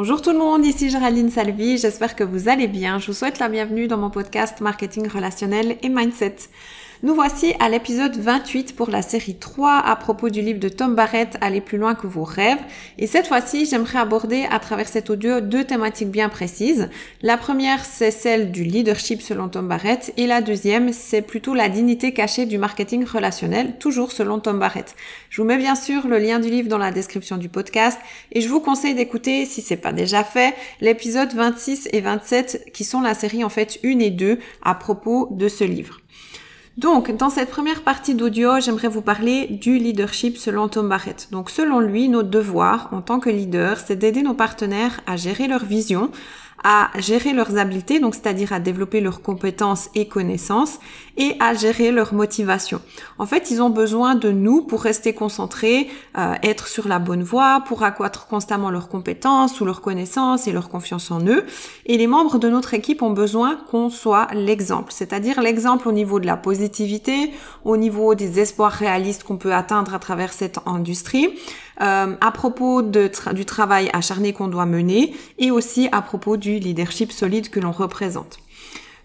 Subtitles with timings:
[0.00, 3.00] Bonjour tout le monde, ici Géraldine Salvi, j'espère que vous allez bien.
[3.00, 6.36] Je vous souhaite la bienvenue dans mon podcast Marketing relationnel et Mindset.
[7.04, 10.96] Nous voici à l'épisode 28 pour la série 3 à propos du livre de Tom
[10.96, 12.58] Barrett Aller plus loin que vos rêves.
[12.98, 16.90] Et cette fois-ci, j'aimerais aborder à travers cet audio deux thématiques bien précises.
[17.22, 21.68] La première, c'est celle du leadership selon Tom Barrett et la deuxième, c'est plutôt la
[21.68, 24.96] dignité cachée du marketing relationnel, toujours selon Tom Barrett.
[25.30, 28.00] Je vous mets bien sûr le lien du livre dans la description du podcast
[28.32, 32.82] et je vous conseille d'écouter, si c'est pas déjà fait, l'épisode 26 et 27 qui
[32.82, 36.00] sont la série en fait 1 et 2 à propos de ce livre.
[36.78, 41.26] Donc, dans cette première partie d'audio, j'aimerais vous parler du leadership selon Tom Barrett.
[41.32, 45.48] Donc, selon lui, notre devoir en tant que leader, c'est d'aider nos partenaires à gérer
[45.48, 46.12] leur vision,
[46.64, 50.78] à gérer leurs habiletés, donc c'est-à-dire à développer leurs compétences et connaissances,
[51.16, 52.80] et à gérer leur motivation.
[53.18, 57.22] En fait, ils ont besoin de nous pour rester concentrés, euh, être sur la bonne
[57.22, 61.44] voie, pour accroître constamment leurs compétences ou leurs connaissances et leur confiance en eux.
[61.86, 66.20] Et les membres de notre équipe ont besoin qu'on soit l'exemple, c'est-à-dire l'exemple au niveau
[66.20, 67.32] de la positivité,
[67.64, 71.30] au niveau des espoirs réalistes qu'on peut atteindre à travers cette industrie,
[71.80, 77.12] euh, à propos du travail acharné qu'on doit mener et aussi à propos du leadership
[77.12, 78.38] solide que l'on représente.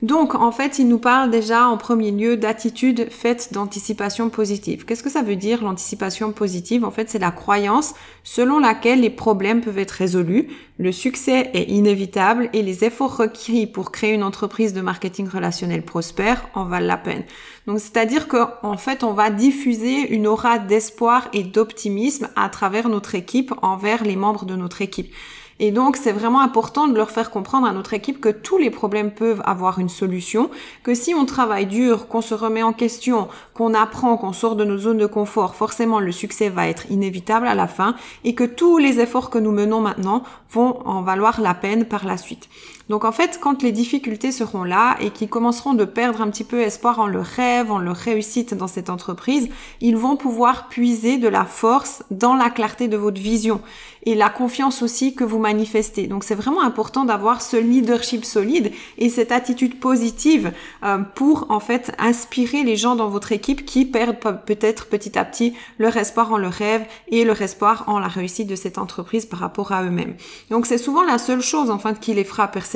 [0.04, 4.84] Donc, en fait, il nous parle déjà en premier lieu d'attitude faite d'anticipation positive.
[4.84, 6.84] Qu'est-ce que ça veut dire l'anticipation positive?
[6.84, 11.70] En fait, c'est la croyance selon laquelle les problèmes peuvent être résolus, le succès est
[11.70, 16.88] inévitable et les efforts requis pour créer une entreprise de marketing relationnel prospère en valent
[16.88, 17.23] la peine.
[17.66, 23.16] Donc, c'est-à-dire qu'en fait, on va diffuser une aura d'espoir et d'optimisme à travers notre
[23.16, 25.14] équipe envers les membres de notre équipe.
[25.59, 28.70] Et donc, c'est vraiment important de leur faire comprendre à notre équipe que tous les
[28.70, 30.50] problèmes peuvent avoir une solution,
[30.84, 34.66] que si on travaille dur, qu'on se remet en question, qu'on apprend, qu'on sort de
[34.66, 38.44] nos zones de confort, forcément le succès va être inévitable à la fin et que
[38.44, 42.50] tous les efforts que nous menons maintenant vont en valoir la peine par la suite.
[42.89, 46.44] Donc en fait, quand les difficultés seront là et qu'ils commenceront de perdre un petit
[46.44, 49.48] peu espoir en leur rêve, en leur réussite dans cette entreprise,
[49.80, 53.61] ils vont pouvoir puiser de la force dans la clarté de votre vision
[54.05, 56.08] et la confiance aussi que vous manifestez.
[56.08, 60.52] Donc c'est vraiment important d'avoir ce leadership solide et cette attitude positive
[60.83, 65.23] euh, pour en fait inspirer les gens dans votre équipe qui perdent peut-être petit à
[65.23, 69.26] petit leur espoir en leur rêve et leur espoir en la réussite de cette entreprise
[69.26, 70.15] par rapport à eux-mêmes.
[70.50, 72.73] Donc c'est souvent la seule chose en fait qui les fera persévérer.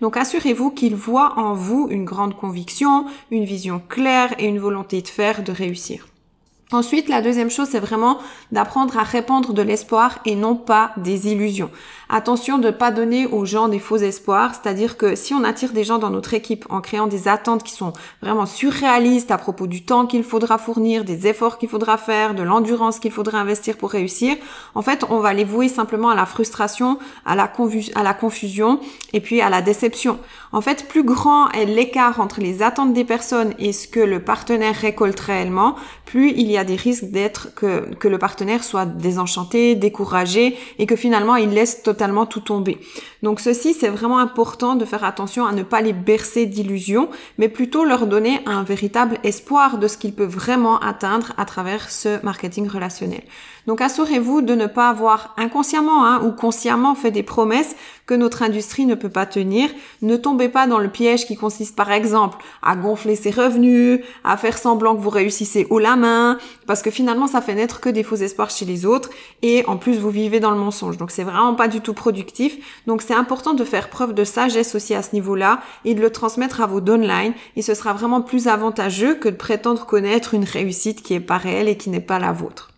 [0.00, 5.02] Donc assurez-vous qu'ils voient en vous une grande conviction, une vision claire et une volonté
[5.02, 6.06] de faire, de réussir.
[6.72, 8.18] Ensuite, la deuxième chose, c'est vraiment
[8.52, 11.70] d'apprendre à répandre de l'espoir et non pas des illusions.
[12.12, 15.72] Attention de ne pas donner aux gens des faux espoirs, c'est-à-dire que si on attire
[15.72, 19.68] des gens dans notre équipe en créant des attentes qui sont vraiment surréalistes à propos
[19.68, 23.76] du temps qu'il faudra fournir, des efforts qu'il faudra faire, de l'endurance qu'il faudra investir
[23.76, 24.36] pour réussir,
[24.74, 28.80] en fait, on va les vouer simplement à la frustration, à la, confusion
[29.12, 30.18] et puis à la déception.
[30.50, 34.18] En fait, plus grand est l'écart entre les attentes des personnes et ce que le
[34.18, 38.84] partenaire récolte réellement, plus il y a des risques d'être que, que le partenaire soit
[38.84, 42.78] désenchanté, découragé et que finalement il laisse totalement tout tomber.
[43.22, 47.48] Donc ceci, c'est vraiment important de faire attention à ne pas les bercer d'illusions, mais
[47.48, 52.22] plutôt leur donner un véritable espoir de ce qu'ils peuvent vraiment atteindre à travers ce
[52.24, 53.22] marketing relationnel.
[53.66, 58.42] Donc assurez-vous de ne pas avoir inconsciemment hein, ou consciemment fait des promesses que notre
[58.42, 59.68] industrie ne peut pas tenir.
[60.02, 64.36] Ne tombez pas dans le piège qui consiste par exemple à gonfler ses revenus, à
[64.36, 67.88] faire semblant que vous réussissez haut la main, parce que finalement ça fait naître que
[67.88, 69.10] des faux espoirs chez les autres
[69.42, 70.96] et en plus vous vivez dans le mensonge.
[70.96, 72.82] Donc c'est vraiment pas du tout productif.
[72.86, 76.10] Donc c'est important de faire preuve de sagesse aussi à ce niveau-là et de le
[76.10, 80.44] transmettre à vos downlines et ce sera vraiment plus avantageux que de prétendre connaître une
[80.44, 82.70] réussite qui est pas réelle et qui n'est pas la vôtre.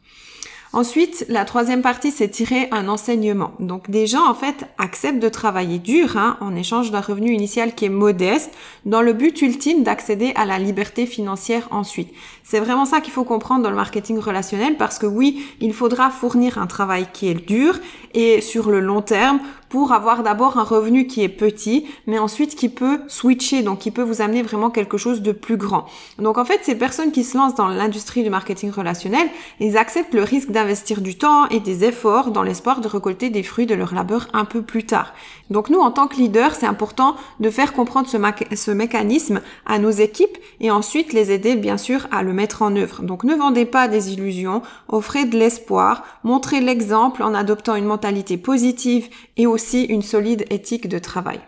[0.75, 3.53] Ensuite, la troisième partie, c'est tirer un enseignement.
[3.61, 7.75] Donc des gens, en fait, acceptent de travailler dur hein, en échange d'un revenu initial
[7.75, 8.51] qui est modeste,
[8.87, 12.11] dans le but ultime d'accéder à la liberté financière ensuite.
[12.43, 16.09] C'est vraiment ça qu'il faut comprendre dans le marketing relationnel, parce que oui, il faudra
[16.09, 17.79] fournir un travail qui est dur
[18.15, 22.57] et sur le long terme pour avoir d'abord un revenu qui est petit, mais ensuite
[22.57, 25.87] qui peut switcher, donc qui peut vous amener vraiment quelque chose de plus grand.
[26.19, 29.27] Donc en fait, ces personnes qui se lancent dans l'industrie du marketing relationnel,
[29.61, 33.43] ils acceptent le risque d'investir du temps et des efforts dans l'espoir de récolter des
[33.43, 35.13] fruits de leur labeur un peu plus tard.
[35.51, 38.17] Donc nous, en tant que leader, c'est important de faire comprendre ce,
[38.55, 42.77] ce mécanisme à nos équipes et ensuite les aider bien sûr à le mettre en
[42.77, 43.03] œuvre.
[43.03, 48.37] Donc ne vendez pas des illusions, offrez de l'espoir, montrez l'exemple en adoptant une mentalité
[48.37, 51.41] positive et aussi une solide éthique de travail.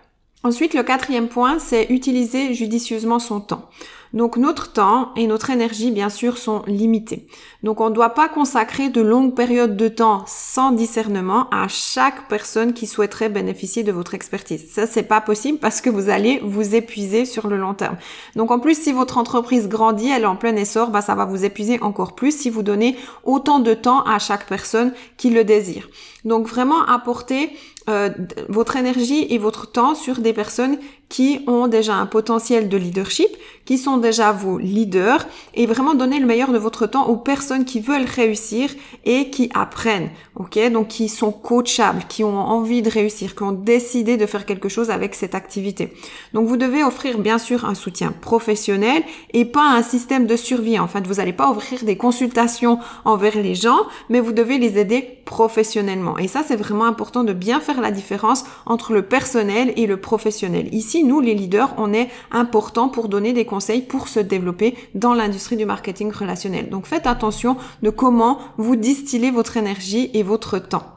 [0.43, 3.71] Ensuite, le quatrième point, c'est utiliser judicieusement son temps.
[4.15, 7.27] Donc notre temps et notre énergie, bien sûr, sont limités.
[7.65, 12.29] Donc on ne doit pas consacrer de longues périodes de temps sans discernement à chaque
[12.29, 14.71] personne qui souhaiterait bénéficier de votre expertise.
[14.71, 17.97] Ça, c'est pas possible parce que vous allez vous épuiser sur le long terme.
[18.37, 21.25] Donc en plus, si votre entreprise grandit, elle est en plein essor, bah, ça va
[21.25, 25.43] vous épuiser encore plus si vous donnez autant de temps à chaque personne qui le
[25.43, 25.89] désire.
[26.25, 27.51] Donc vraiment apporter
[27.91, 28.09] euh,
[28.49, 30.79] votre énergie et votre temps sur des personnes
[31.15, 33.29] qui ont déjà un potentiel de leadership,
[33.65, 35.25] qui sont déjà vos leaders,
[35.55, 38.69] et vraiment donner le meilleur de votre temps aux personnes qui veulent réussir
[39.05, 40.59] et qui apprennent, ok?
[40.73, 44.69] Donc qui sont coachables, qui ont envie de réussir, qui ont décidé de faire quelque
[44.69, 45.93] chose avec cette activité.
[46.33, 50.81] Donc vous devez offrir bien sûr un soutien professionnel et pas un système de survie.
[50.81, 54.79] En fait, vous n'allez pas offrir des consultations envers les gens, mais vous devez les
[54.79, 56.19] aider professionnellement.
[56.19, 59.97] Et ça, c'est vraiment important de bien faire la différence entre le personnel et le
[59.97, 60.75] professionnel.
[60.75, 65.15] Ici, nous, les leaders, on est important pour donner des conseils pour se développer dans
[65.15, 66.71] l'industrie du marketing relationnel.
[66.71, 70.94] Donc faites attention de comment vous distillez votre énergie et votre temps.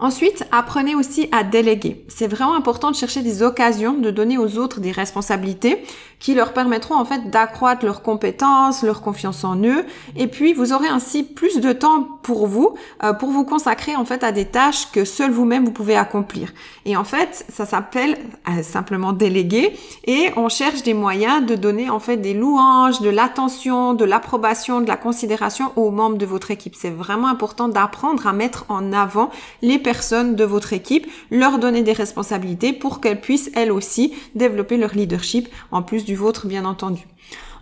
[0.00, 2.04] Ensuite, apprenez aussi à déléguer.
[2.06, 5.82] C'est vraiment important de chercher des occasions de donner aux autres des responsabilités
[6.20, 9.84] qui leur permettront en fait d'accroître leurs compétences, leur confiance en eux.
[10.16, 14.04] Et puis, vous aurez ainsi plus de temps pour vous, euh, pour vous consacrer en
[14.04, 16.52] fait à des tâches que seul vous-même vous pouvez accomplir.
[16.84, 18.18] Et en fait, ça s'appelle
[18.48, 19.76] euh, simplement déléguer.
[20.06, 24.80] Et on cherche des moyens de donner en fait des louanges, de l'attention, de l'approbation,
[24.80, 26.74] de la considération aux membres de votre équipe.
[26.76, 29.30] C'est vraiment important d'apprendre à mettre en avant
[29.62, 29.78] les
[30.34, 35.48] de votre équipe, leur donner des responsabilités pour qu'elles puissent elles aussi développer leur leadership
[35.70, 37.06] en plus du vôtre bien entendu.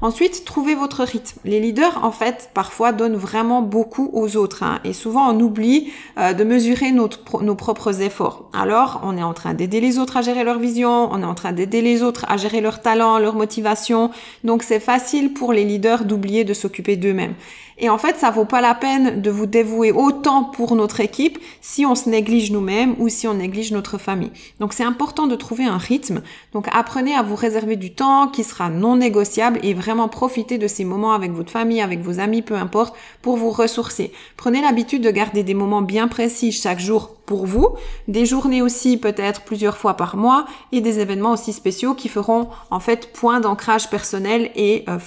[0.03, 1.41] Ensuite, trouvez votre rythme.
[1.45, 4.63] Les leaders, en fait, parfois donnent vraiment beaucoup aux autres.
[4.63, 8.51] Hein, et souvent, on oublie euh, de mesurer notre, nos propres efforts.
[8.53, 11.35] Alors, on est en train d'aider les autres à gérer leur vision, on est en
[11.35, 14.11] train d'aider les autres à gérer leur talent, leur motivation.
[14.45, 17.35] Donc, c'est facile pour les leaders d'oublier de s'occuper d'eux-mêmes.
[17.79, 21.39] Et en fait, ça vaut pas la peine de vous dévouer autant pour notre équipe
[21.61, 24.31] si on se néglige nous-mêmes ou si on néglige notre famille.
[24.61, 26.23] Donc c'est important de trouver un rythme.
[26.53, 29.75] Donc apprenez à vous réserver du temps qui sera non négociable et
[30.09, 34.12] profitez de ces moments avec votre famille, avec vos amis, peu importe, pour vous ressourcer.
[34.37, 37.71] Prenez l'habitude de garder des moments bien précis chaque jour pour vous,
[38.09, 42.49] des journées aussi peut-être plusieurs fois par mois et des événements aussi spéciaux qui feront
[42.71, 44.99] en fait point d'ancrage personnel et euh,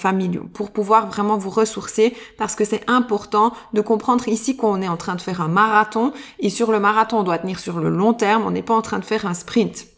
[0.52, 4.98] pour pouvoir vraiment vous ressourcer parce que c'est important de comprendre ici qu'on est en
[4.98, 8.12] train de faire un marathon et sur le marathon on doit tenir sur le long
[8.12, 9.89] terme, on n'est pas en train de faire un sprint.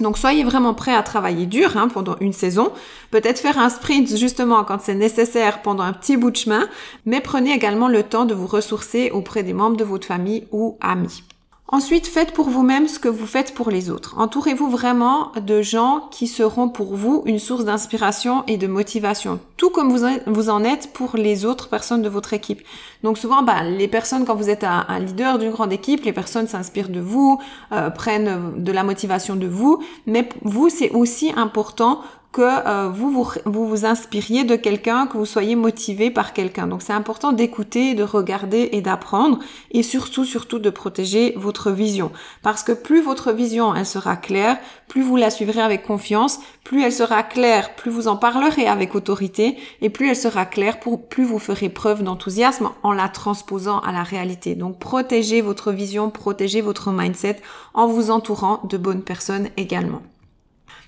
[0.00, 2.72] Donc soyez vraiment prêts à travailler dur hein, pendant une saison,
[3.10, 6.68] peut-être faire un sprint justement quand c'est nécessaire pendant un petit bout de chemin,
[7.06, 10.78] mais prenez également le temps de vous ressourcer auprès des membres de votre famille ou
[10.80, 11.22] amis.
[11.72, 14.16] Ensuite, faites pour vous-même ce que vous faites pour les autres.
[14.18, 19.70] Entourez-vous vraiment de gens qui seront pour vous une source d'inspiration et de motivation, tout
[19.70, 19.96] comme
[20.26, 22.62] vous en êtes pour les autres personnes de votre équipe.
[23.04, 26.48] Donc souvent, bah, les personnes, quand vous êtes un, leader d'une grande équipe, les personnes
[26.48, 27.40] s'inspirent de vous,
[27.70, 32.00] euh, prennent de la motivation de vous, mais vous, c'est aussi important
[32.32, 33.10] que euh, vous,
[33.44, 36.68] vous, vous inspiriez de quelqu'un, que vous soyez motivé par quelqu'un.
[36.68, 39.40] Donc c'est important d'écouter, de regarder et d'apprendre
[39.72, 42.12] et surtout, surtout de protéger votre vision.
[42.42, 46.82] Parce que plus votre vision, elle sera claire, plus vous la suivrez avec confiance, plus
[46.82, 51.24] elle sera claire, plus vous en parlerez avec autorité et plus elle sera claire, plus
[51.24, 54.54] vous ferez preuve d'enthousiasme en la transposant à la réalité.
[54.54, 57.40] Donc protégez votre vision, protégez votre mindset
[57.74, 60.02] en vous entourant de bonnes personnes également.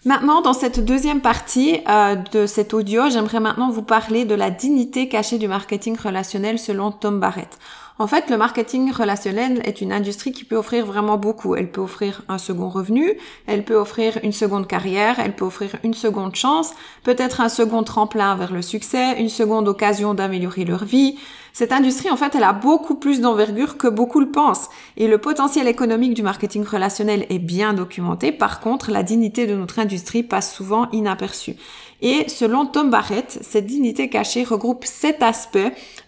[0.04, 4.50] Maintenant, dans cette deuxième partie euh, de cet audio, j'aimerais maintenant vous parler de la
[4.50, 7.56] dignité cachée du marketing relationnel selon Tom Barrett.
[8.00, 11.54] En fait, le marketing relationnel est une industrie qui peut offrir vraiment beaucoup.
[11.54, 13.16] Elle peut offrir un second revenu,
[13.46, 16.72] elle peut offrir une seconde carrière, elle peut offrir une seconde chance,
[17.04, 21.16] peut-être un second tremplin vers le succès, une seconde occasion d'améliorer leur vie,
[21.52, 24.70] cette industrie, en fait, elle a beaucoup plus d'envergure que beaucoup le pensent.
[24.96, 28.32] Et le potentiel économique du marketing relationnel est bien documenté.
[28.32, 31.56] Par contre, la dignité de notre industrie passe souvent inaperçue.
[32.00, 35.58] Et selon Tom Barrett, cette dignité cachée regroupe sept aspects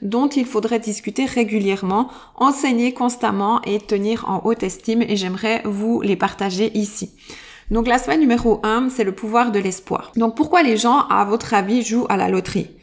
[0.03, 6.01] dont il faudrait discuter régulièrement, enseigner constamment et tenir en haute estime et j'aimerais vous
[6.01, 7.13] les partager ici.
[7.71, 10.11] Donc l'aspect numéro un, c'est le pouvoir de l'espoir.
[10.17, 12.74] Donc pourquoi les gens, à votre avis, jouent à la loterie?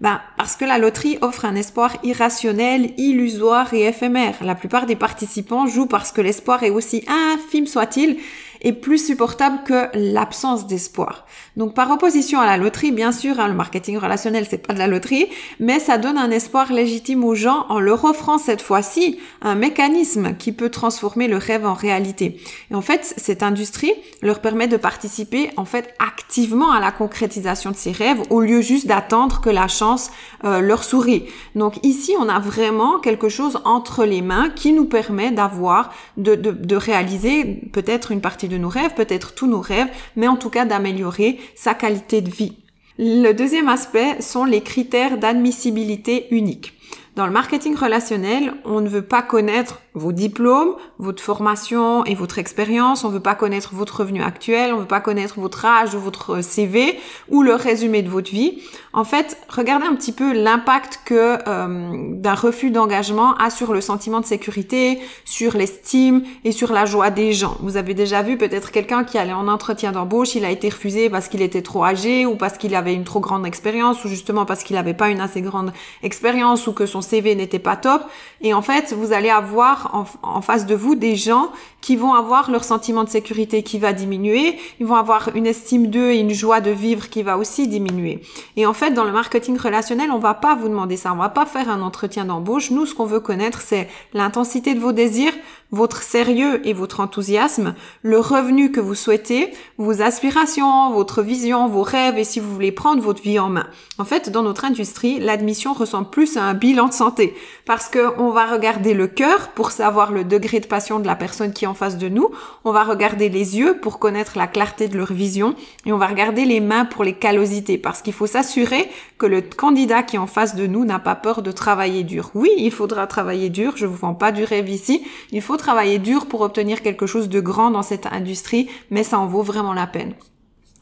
[0.00, 4.36] Ben, parce que la loterie offre un espoir irrationnel, illusoire et éphémère.
[4.42, 8.18] La plupart des participants jouent parce que l'espoir est aussi infime soit-il
[8.62, 11.26] est plus supportable que l'absence d'espoir.
[11.56, 14.78] Donc par opposition à la loterie, bien sûr, hein, le marketing relationnel c'est pas de
[14.78, 15.26] la loterie,
[15.60, 20.36] mais ça donne un espoir légitime aux gens en leur offrant cette fois-ci un mécanisme
[20.36, 22.40] qui peut transformer le rêve en réalité.
[22.70, 27.70] Et en fait, cette industrie leur permet de participer en fait activement à la concrétisation
[27.70, 30.10] de ces rêves au lieu juste d'attendre que la chance
[30.44, 31.24] euh, leur sourit.
[31.54, 36.34] Donc ici, on a vraiment quelque chose entre les mains qui nous permet d'avoir, de,
[36.34, 40.36] de, de réaliser peut-être une partie de nos rêves, peut-être tous nos rêves, mais en
[40.36, 42.56] tout cas d'améliorer sa qualité de vie.
[42.98, 46.74] Le deuxième aspect sont les critères d'admissibilité uniques.
[47.14, 52.38] Dans le marketing relationnel, on ne veut pas connaître vos diplômes, votre formation et votre
[52.38, 53.04] expérience.
[53.04, 56.42] On veut pas connaître votre revenu actuel, on veut pas connaître votre âge ou votre
[56.42, 58.62] CV ou le résumé de votre vie.
[58.92, 63.80] En fait, regardez un petit peu l'impact que euh, d'un refus d'engagement a sur le
[63.80, 67.56] sentiment de sécurité, sur l'estime et sur la joie des gens.
[67.60, 71.10] Vous avez déjà vu peut-être quelqu'un qui allait en entretien d'embauche, il a été refusé
[71.10, 74.44] parce qu'il était trop âgé ou parce qu'il avait une trop grande expérience ou justement
[74.44, 78.02] parce qu'il n'avait pas une assez grande expérience ou que son CV n'était pas top.
[78.40, 79.77] Et en fait, vous allez avoir
[80.22, 83.92] en, face de vous des gens qui vont avoir leur sentiment de sécurité qui va
[83.92, 87.68] diminuer, ils vont avoir une estime d'eux et une joie de vivre qui va aussi
[87.68, 88.22] diminuer.
[88.56, 91.28] Et en fait, dans le marketing relationnel, on va pas vous demander ça, on va
[91.28, 92.70] pas faire un entretien d'embauche.
[92.70, 95.32] Nous, ce qu'on veut connaître, c'est l'intensité de vos désirs,
[95.70, 101.82] votre sérieux et votre enthousiasme, le revenu que vous souhaitez, vos aspirations, votre vision, vos
[101.82, 103.66] rêves et si vous voulez prendre votre vie en main.
[103.98, 107.34] En fait, dans notre industrie, l'admission ressemble plus à un bilan de santé
[107.66, 111.16] parce que on va regarder le cœur pour savoir le degré de passion de la
[111.16, 112.30] personne qui est en face de nous,
[112.64, 115.54] on va regarder les yeux pour connaître la clarté de leur vision
[115.86, 119.42] et on va regarder les mains pour les callosités parce qu'il faut s'assurer que le
[119.42, 122.30] candidat qui est en face de nous n'a pas peur de travailler dur.
[122.34, 125.98] Oui, il faudra travailler dur, je vous vends pas du rêve ici, il faut travailler
[125.98, 129.74] dur pour obtenir quelque chose de grand dans cette industrie, mais ça en vaut vraiment
[129.74, 130.14] la peine.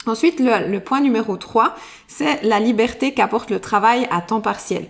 [0.06, 1.74] Ensuite, le, point numéro 3,
[2.06, 4.86] c'est la liberté qu'apporte le travail à temps partiel.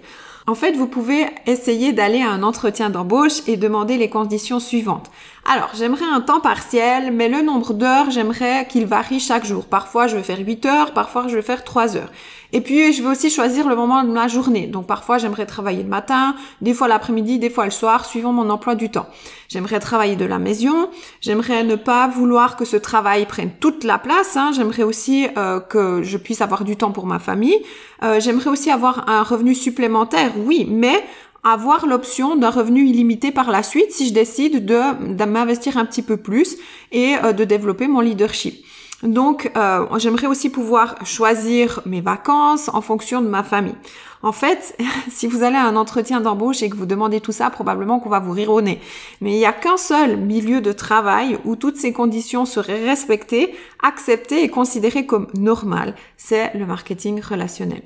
[0.48, 5.10] En fait, vous pouvez essayer d'aller à un entretien d'embauche et demander les conditions suivantes.
[5.44, 9.64] Alors, j'aimerais un temps partiel, mais le nombre d'heures, j'aimerais qu'il varie chaque jour.
[9.66, 12.12] Parfois, je vais faire 8 heures, parfois, je vais faire 3 heures.
[12.56, 14.66] Et puis, je vais aussi choisir le moment de ma journée.
[14.66, 18.48] Donc, parfois, j'aimerais travailler le matin, des fois l'après-midi, des fois le soir, suivant mon
[18.48, 19.04] emploi du temps.
[19.50, 20.88] J'aimerais travailler de la maison.
[21.20, 24.38] J'aimerais ne pas vouloir que ce travail prenne toute la place.
[24.38, 24.52] Hein.
[24.56, 27.58] J'aimerais aussi euh, que je puisse avoir du temps pour ma famille.
[28.02, 31.04] Euh, j'aimerais aussi avoir un revenu supplémentaire, oui, mais
[31.44, 36.02] avoir l'option d'un revenu illimité par la suite si je décide de, m'investir un petit
[36.02, 36.56] peu plus
[36.90, 38.64] et euh, de développer mon leadership.
[39.02, 43.74] Donc, euh, j'aimerais aussi pouvoir choisir mes vacances en fonction de ma famille.
[44.22, 44.76] En fait,
[45.10, 48.08] si vous allez à un entretien d'embauche et que vous demandez tout ça, probablement qu'on
[48.08, 48.80] va vous rire au nez.
[49.20, 53.54] Mais il n'y a qu'un seul milieu de travail où toutes ces conditions seraient respectées,
[53.82, 55.94] acceptées et considérées comme normales.
[56.16, 57.82] C'est le marketing relationnel.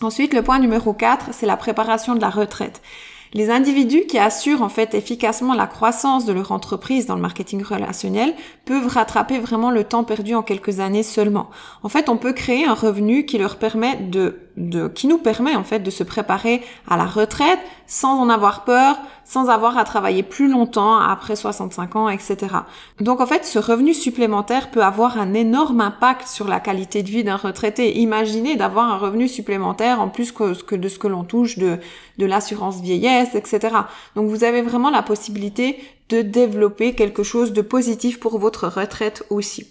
[0.00, 2.82] Ensuite, le point numéro 4, c'est la préparation de la retraite.
[3.34, 7.62] Les individus qui assurent en fait efficacement la croissance de leur entreprise dans le marketing
[7.62, 11.50] relationnel peuvent rattraper vraiment le temps perdu en quelques années seulement.
[11.82, 14.38] En fait, on peut créer un revenu qui leur permet de,
[14.94, 18.98] qui nous permet en fait de se préparer à la retraite sans en avoir peur,
[19.28, 22.36] sans avoir à travailler plus longtemps après 65 ans, etc.
[22.98, 27.10] Donc en fait, ce revenu supplémentaire peut avoir un énorme impact sur la qualité de
[27.10, 27.98] vie d'un retraité.
[27.98, 31.78] Imaginez d'avoir un revenu supplémentaire en plus que, de ce que l'on touche de
[32.16, 33.76] l'assurance vieillesse, etc.
[34.16, 39.24] Donc vous avez vraiment la possibilité de développer quelque chose de positif pour votre retraite
[39.28, 39.66] aussi.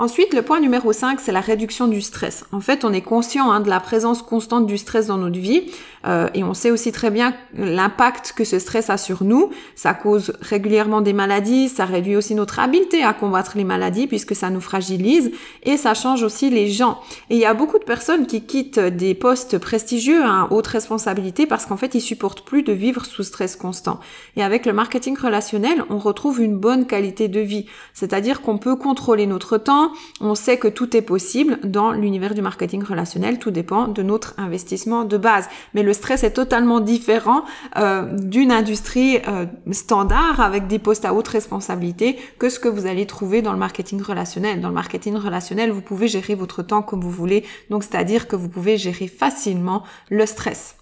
[0.00, 2.44] Ensuite, le point numéro 5, c'est la réduction du stress.
[2.52, 5.72] En fait, on est conscient hein, de la présence constante du stress dans notre vie
[6.06, 9.50] euh, et on sait aussi très bien l'impact que ce stress a sur nous.
[9.74, 14.36] Ça cause régulièrement des maladies, ça réduit aussi notre habileté à combattre les maladies puisque
[14.36, 15.32] ça nous fragilise
[15.64, 17.00] et ça change aussi les gens.
[17.28, 21.44] Et il y a beaucoup de personnes qui quittent des postes prestigieux à haute responsabilité
[21.44, 23.98] parce qu'en fait, ils supportent plus de vivre sous stress constant.
[24.36, 27.66] Et avec le marketing relationnel, on retrouve une bonne qualité de vie.
[27.94, 29.87] C'est-à-dire qu'on peut contrôler notre temps,
[30.20, 34.34] on sait que tout est possible dans l'univers du marketing relationnel, tout dépend de notre
[34.38, 35.48] investissement de base.
[35.74, 37.44] Mais le stress est totalement différent
[37.76, 42.86] euh, d'une industrie euh, standard avec des postes à haute responsabilité que ce que vous
[42.86, 44.60] allez trouver dans le marketing relationnel.
[44.60, 48.36] Dans le marketing relationnel, vous pouvez gérer votre temps comme vous voulez, donc c'est-à-dire que
[48.36, 50.76] vous pouvez gérer facilement le stress.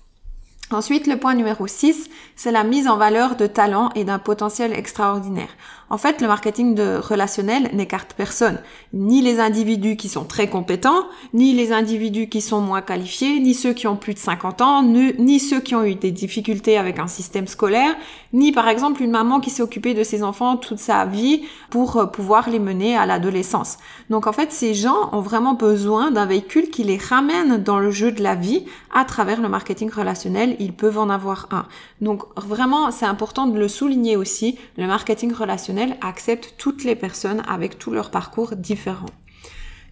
[0.73, 4.73] Ensuite, le point numéro 6, c'est la mise en valeur de talents et d'un potentiel
[4.73, 5.51] extraordinaire.
[5.89, 8.59] En fait, le marketing relationnel n'écarte personne,
[8.93, 13.55] ni les individus qui sont très compétents, ni les individus qui sont moins qualifiés, ni
[13.55, 16.99] ceux qui ont plus de 50 ans, ni, ceux qui ont eu des difficultés avec
[16.99, 17.95] un système scolaire,
[18.33, 21.97] ni par exemple une maman qui s'est occupée de ses enfants toute sa vie pour
[21.97, 23.79] euh, pouvoir les mener à l'adolescence.
[24.11, 27.93] Donc en fait, ces gens ont vraiment besoin d'un véhicule qui les ramène dans le
[27.93, 30.56] jeu de la vie à travers le marketing relationnel.
[30.59, 31.67] Ils peuvent en avoir un.
[32.01, 34.59] Donc vraiment, c'est important de le souligner aussi.
[34.77, 39.07] Le marketing relationnel accepte toutes les personnes avec tous leurs parcours différents.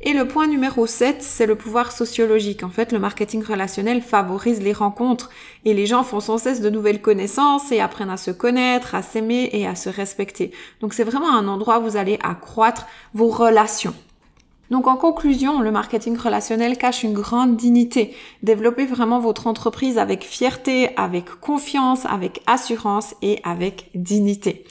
[0.06, 2.62] Et le point numéro 7, c'est le pouvoir sociologique.
[2.62, 5.30] En fait, le marketing relationnel favorise les rencontres
[5.64, 9.00] et les gens font sans cesse de nouvelles connaissances et apprennent à se connaître, à
[9.00, 10.52] s'aimer et à se respecter.
[10.80, 13.94] Donc c'est vraiment un endroit où vous allez accroître vos relations.
[14.74, 18.12] Donc en conclusion, le marketing relationnel cache une grande dignité.
[18.42, 24.64] Développez vraiment votre entreprise avec fierté, avec confiance, avec assurance et avec dignité.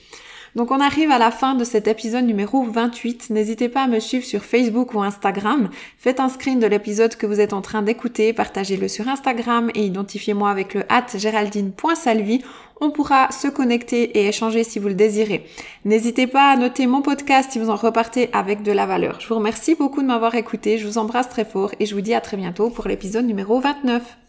[0.56, 3.32] Donc on arrive à la fin de cet épisode numéro 28.
[3.32, 5.70] N'hésitez pas à me suivre sur Facebook ou Instagram.
[5.98, 9.84] Faites un screen de l'épisode que vous êtes en train d'écouter, partagez-le sur Instagram et
[9.84, 12.42] identifiez-moi avec le at géraldine.salvi.
[12.82, 15.46] On pourra se connecter et échanger si vous le désirez.
[15.86, 19.22] N'hésitez pas à noter mon podcast si vous en repartez avec de la valeur.
[19.22, 22.02] Je vous remercie beaucoup de m'avoir écouté, je vous embrasse très fort et je vous
[22.02, 24.18] dis à très bientôt pour l'épisode numéro 29.